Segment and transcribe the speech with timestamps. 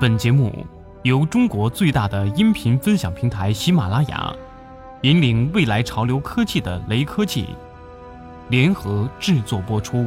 [0.00, 0.50] 本节目
[1.02, 4.34] 由中国最大的音频分享平台喜马拉雅，
[5.02, 7.44] 引领未来潮流科技的雷科技
[8.48, 10.06] 联合制作播出。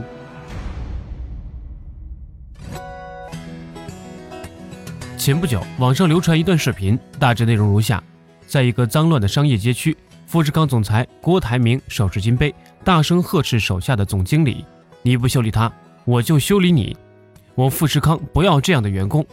[5.16, 8.04] 前不久，网上流传一段视频，大致内容如下：
[8.48, 12.52] 在一个脏乱的商业街区，富士康总裁郭台铭手持金杯，
[12.84, 14.66] 大声呵斥手下的总经理
[15.04, 15.72] ：“你不修理他，
[16.04, 16.98] 我就修理你！
[17.54, 19.24] 我富士康不要这样的员工！”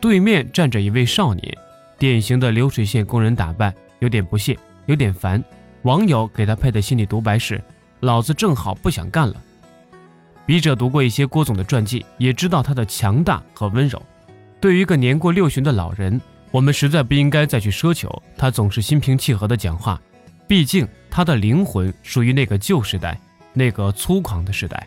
[0.00, 1.58] 对面站着一位少年，
[1.98, 4.56] 典型的流水线工人打扮，有点不屑，
[4.86, 5.42] 有点烦。
[5.82, 7.62] 网友给他配的心理独白是
[8.00, 9.34] ：“老子正好不想干了。”
[10.46, 14.00] 笔者读过一些郭总的传记，也知道他的强大和温柔。
[14.60, 16.20] 对于一个年过六旬的老人，
[16.50, 20.00] 我们实在不应该再去奢求他总是心平气和的讲话，
[20.46, 23.20] 毕竟他的灵魂属于那个旧时代，
[23.52, 24.86] 那个粗犷的时代。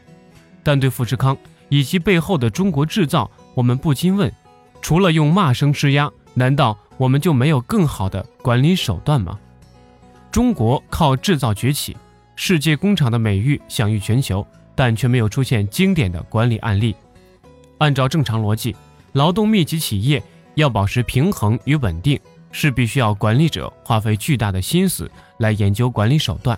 [0.63, 1.37] 但对富士康
[1.69, 4.31] 以及背后的中国制造，我们不禁问。
[4.81, 9.39] 除了用骂声施压，难道我们就没有更好的管理手段吗？
[10.31, 11.95] 中国靠制造崛起，
[12.35, 16.95] 世界工厂的美誉享誉全球，但却没有出现经典的管理案例。
[17.77, 18.75] 按照正常逻辑，
[19.13, 20.21] 劳动密集企业
[20.55, 22.19] 要保持平衡与稳定，
[22.51, 26.57] 是必须要管理者花费巨大的心思来研究管理手段。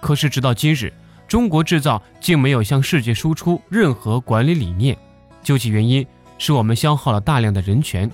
[0.00, 0.92] 可是直到今日，
[1.26, 4.96] 中国制造竟没有向世界输出任何管理理念，
[5.42, 6.06] 究其原因。
[6.38, 8.10] 是我们消耗了大量的人权，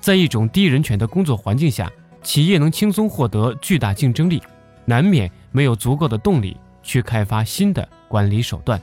[0.00, 1.90] 在一种低人权的工作环境下，
[2.22, 4.40] 企业能轻松获得巨大竞争力，
[4.84, 8.80] 难免没有足够的动力去开发新的管理手段。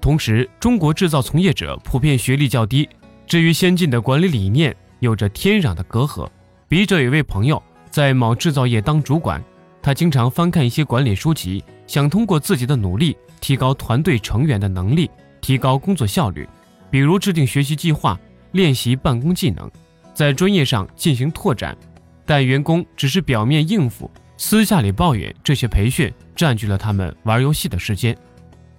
[0.00, 2.88] 同时，中国制造从业者普遍学历较低，
[3.26, 6.28] 至于先进的管理理念，有着天壤的隔阂。
[6.68, 9.42] 笔者有位朋友在某制造业当主管，
[9.82, 16.48] 他经常翻看一些管理书籍，想通过自己的努力提高团队成员的能力，提高工作效率。
[16.90, 18.18] 比如制定学习计划、
[18.52, 19.70] 练习办公技能，
[20.14, 21.76] 在专业上进行拓展，
[22.24, 28.16] 但员工只是表面应付，私下里抱怨这些培训占据了他们玩游戏的时间。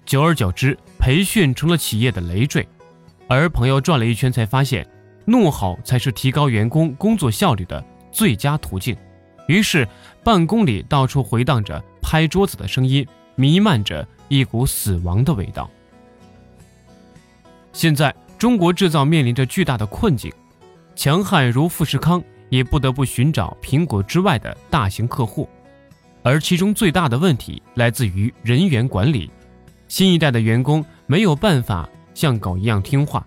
[0.04, 2.66] 久而久之，培训成了企业的累赘。
[3.28, 4.88] 而朋友转了一圈才发现，
[5.26, 8.96] 怒吼才是提高员工工作效率的最佳途径。
[9.48, 9.86] 于是，
[10.24, 15.70] 办公里到处回荡着拍桌子的声音，弥漫着一股死亡的味道。
[17.72, 20.32] 现在中国制造面临着巨大的困境，
[20.96, 25.48] 强悍如富士康也不得不寻找苹果之外的大型客户，
[26.22, 29.30] 而其中最大的问题来自于人员管理。
[29.86, 33.26] 新一代的员工没有办法像狗一样听话，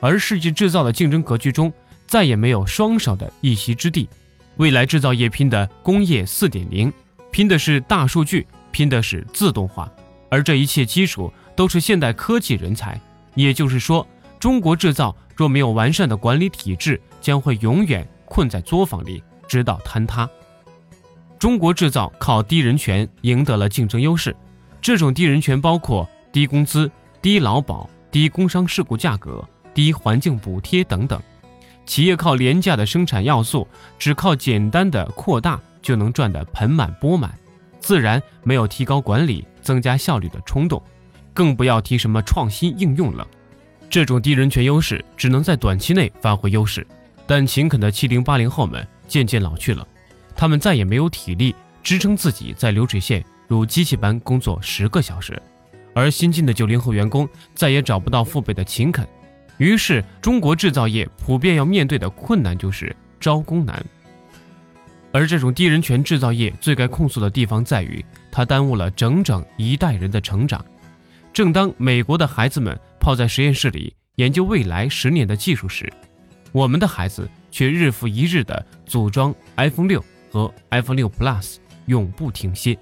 [0.00, 1.72] 而世纪制造的竞争格局中
[2.06, 4.08] 再也没有双手的一席之地。
[4.56, 6.92] 未来制造业拼的工业四点零，
[7.30, 9.90] 拼的是大数据，拼的是自动化，
[10.28, 13.00] 而这一切基础都是现代科技人才。
[13.34, 14.06] 也就是说，
[14.38, 20.28] 中国制造若没有完善的管理体制，将会永远困在作坊里，直到坍塌。
[21.38, 24.34] 中国制造靠低人权赢得了竞争优势，
[24.80, 26.90] 这种低人权包括低工资、
[27.20, 29.44] 低劳保、低工伤事故价格、
[29.74, 31.20] 低环境补贴等等。
[31.84, 33.66] 企业靠廉价的生产要素，
[33.98, 37.36] 只靠简单的扩大就能赚得盆满钵满，
[37.80, 40.80] 自然没有提高管理、增加效率的冲动。
[41.34, 43.26] 更不要提什么创新应用了，
[43.88, 46.86] 这种低人权优势只能在短期内发挥优势。
[47.26, 49.86] 但勤恳的七零八零后们渐渐老去了，
[50.34, 55.40] 他们再也没有体力支撑自己在流水线如机器般工作十个小时，
[55.94, 59.06] 而新进的九零后员工再也找不到父辈的勤恳，
[59.56, 63.82] 于是中国制造业普遍要面对的困难就是招工难。
[65.12, 70.64] 而这种低人权制造业最该控诉的地方在于，它耽误了整整一代人的成长。
[71.32, 75.90] 正当美国的孩子们泡在实验室里研究未来十年的技术时，
[76.52, 81.56] 我们的孩子却日复一日地组装 iPhone 六和 iPhone 六 Plus，
[81.86, 82.78] 永不停歇。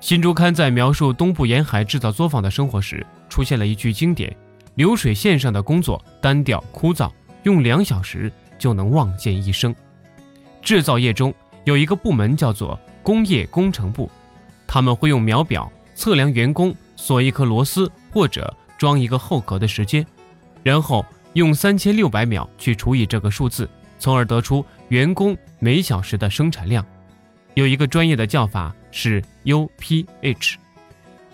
[0.00, 4.34] 新周刊在描述东部沿海制造作坊的生活时，出现了一句经典
[4.74, 7.10] ：“流水线上的工作单调枯燥，
[7.42, 9.74] 用两小时就能望见一生。”
[10.62, 11.32] 制造业中
[11.64, 14.10] 有一个部门叫做工业工程部，
[14.66, 16.74] 他们会用秒表测量员工。
[17.04, 20.06] 锁一颗螺丝或者装一个后壳的时间，
[20.62, 21.04] 然后
[21.34, 23.68] 用三千六百秒去除以这个数字，
[23.98, 26.82] 从而得出员工每小时的生产量。
[27.52, 30.54] 有一个专业的叫法是 UPH。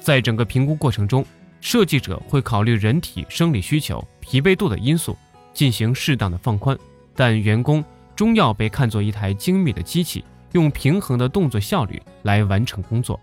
[0.00, 1.24] 在整个评估过程中，
[1.60, 5.16] 设计者会考虑人体生理需求、疲惫度的因素，
[5.54, 6.76] 进行适当的放宽，
[7.14, 7.84] 但员工
[8.16, 13.20] 终要被看作一台精密的机器，用平衡的动作效率来完成工作。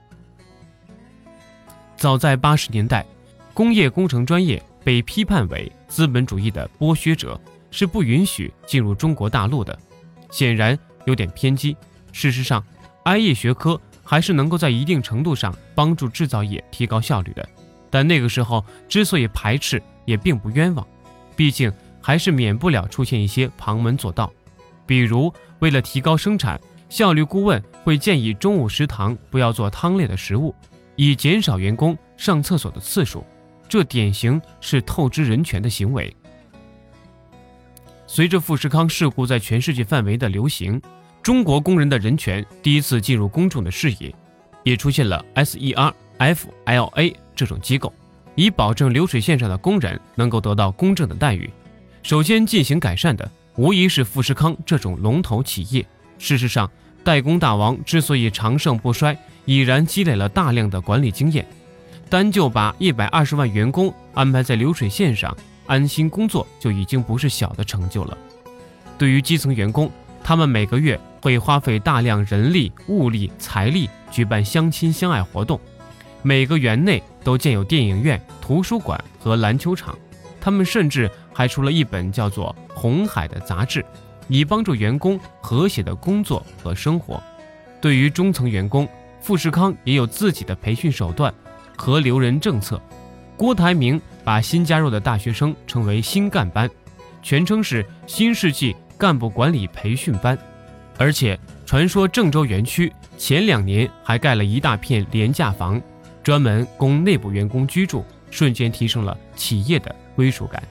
[1.98, 3.04] 早在八十年代，
[3.56, 7.40] 工业工程专业被批判为资本主义的剥削者，
[7.72, 9.78] 是不允许进入中国大陆的，
[10.30, 11.76] 显然有点偏激。
[12.12, 12.64] 事实上
[13.04, 17.50] ，，IE 学科还是能够在一定程度上帮助制造业提高效率的。
[17.90, 20.86] 但那个时候之所以排斥，也并不冤枉，
[21.36, 24.32] 毕竟还是免不了出现一些旁门左道，
[24.86, 30.54] 比如为了提高生产效率，顾问会建议中午食堂不要做汤类的食物，
[30.98, 33.24] 以减少员工上厕所的次数，
[33.70, 36.14] 这典型是透支人权的行为。
[38.06, 40.82] 随着富士康事故在全世界范围的流行，
[41.22, 44.14] 中国工人的人权第一次进入公众的视野，
[44.64, 47.94] 也出现了 SERFLA 这种机构，
[48.36, 51.50] 以保证流水线上的工人能够得到公正的待遇。
[52.02, 55.86] 首先进行改善的，无疑是富士康这种龙头企业。
[56.18, 56.72] 事实上，
[57.08, 61.48] 代工大王之所以长盛不衰，已然积累了大量的管理经验。
[62.10, 65.34] 单就把一百二十万员工安排在流水线上。
[65.68, 68.18] 安心工作就已经不是小的成就了。
[68.98, 69.90] 对于基层员工，
[70.22, 75.58] 他们每个月会花费大量人力、物力、财力举办相亲相爱活动，
[76.22, 79.98] 每个园内都建有电影院、图书馆和篮球场。
[80.42, 83.86] 他们甚至还出了一本叫做《红海》的杂志，
[84.28, 87.22] 以帮助员工和谐的工作和生活。
[87.80, 88.88] 对于中层员工，
[89.22, 91.34] 富士康也有自己的培训手段
[91.76, 92.82] 和留人政策。
[93.36, 96.70] 郭台铭把新加入的大学生称为“新干班”，
[97.22, 100.38] 全称是“新世纪干部管理培训班”。
[100.98, 105.80] 而且，传说郑州园区前两年还盖了一大片廉价房，
[106.24, 110.64] 专门供内部员工居住，瞬间提升了企业的归属感。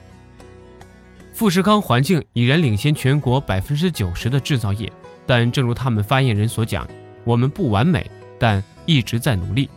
[1.37, 4.91] 富士康环境已然领先全国百分之九十的制造业，
[5.27, 6.87] 但正如他们发言人所讲，
[7.23, 9.69] 我们不完美，但一直在努力。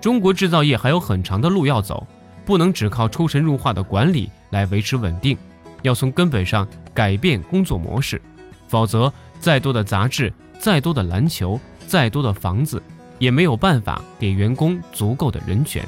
[0.00, 2.04] 中国制造业还有很长的路要走。
[2.44, 5.38] 不能只靠出神入化的管理来维持稳定，
[5.82, 8.20] 要从根本上改变工作模式，
[8.66, 12.82] 否则再多的杂志、再多的篮球、再多的房子，
[13.20, 15.84] 也没有办法给员工足够的人权。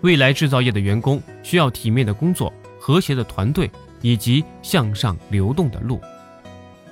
[0.00, 3.70] 未来制造业的员工需要体面的工作、和谐的团队
[4.02, 5.98] 以及向上流动的路。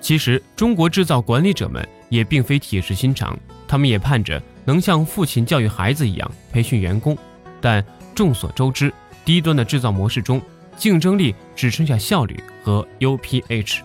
[0.00, 7.16] 其实，中国制造管理者们也并非铁石心肠，他们也盼着能像父亲教育孩子一样培训员工，
[7.60, 7.84] 但。
[8.12, 8.92] 众所周知，
[9.24, 10.42] 低端的制造模式中，
[10.76, 13.78] 竞争力只剩下效率和 UPH。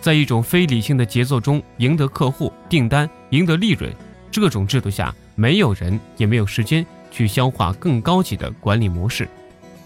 [0.00, 3.92] 在一种非理性的节奏中赢得客户订单、赢得利润，
[4.32, 9.28] 这种制度下，没有人也没有时间去消化更高级的管理模式。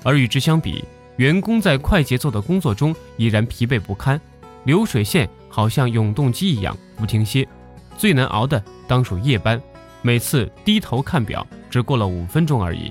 [0.03, 0.83] 而与之相比，
[1.21, 4.19] 员工在快节奏的工作中已然疲惫不堪，
[4.65, 7.47] 流水线好像永动机一样不停歇。
[7.95, 9.61] 最难熬的当属夜班，
[10.01, 12.91] 每次低头看表，只过了五分钟而已。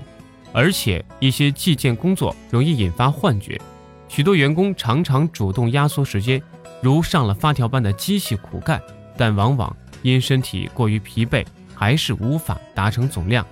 [0.52, 3.60] 而且一些计件工作容易引发幻觉，
[4.06, 6.40] 许多员工常常主动压缩时间，
[6.80, 8.80] 如上了发条般的机器苦干，
[9.16, 11.44] 但往往因身体过于疲惫，
[11.74, 13.44] 还是无法达成总量。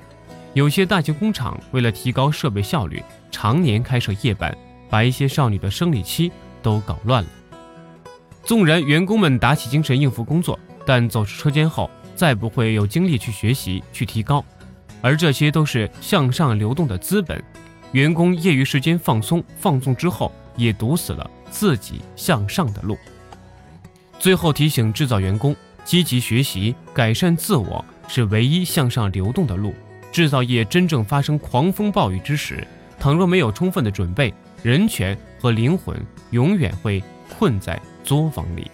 [0.54, 3.02] 有些大型工厂为了提高设备效率，
[3.32, 4.56] 常年开设夜班，
[4.88, 6.30] 把一些少女的生理期
[6.62, 7.28] 都搞乱了。
[8.44, 14.44] 纵然员工们打起精神应付工作，但走出车间后，再不会有精力去学习、去提高。
[15.00, 17.42] 而这些都是向上流动的资本，
[17.92, 22.96] 员工业余时间放松放纵之后，也堵死了自己向上的路。
[24.18, 25.54] 最后提醒制造员工，
[25.84, 29.74] 积极学习、改善自我是唯一向上流动的路。
[30.10, 32.66] 制造业真正发生狂风暴雨之时，
[32.98, 35.96] 倘若没有充分的准备，人权和灵魂
[36.30, 38.70] 永远会困在作坊里。